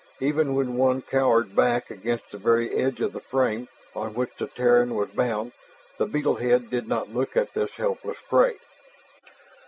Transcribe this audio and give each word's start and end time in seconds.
Even 0.19 0.55
when 0.55 0.77
one 0.77 1.03
cowered 1.03 1.55
back 1.55 1.91
against 1.91 2.31
the 2.31 2.39
very 2.39 2.71
edge 2.73 3.01
of 3.01 3.13
the 3.13 3.19
frame 3.19 3.67
on 3.93 4.15
which 4.15 4.33
the 4.39 4.47
Terran 4.47 4.95
was 4.95 5.11
bound, 5.11 5.51
the 5.99 6.07
beetle 6.07 6.37
head 6.37 6.71
did 6.71 6.87
not 6.87 7.13
look 7.13 7.37
at 7.37 7.53
this 7.53 7.69
helpless 7.75 8.17
prey. 8.27 8.55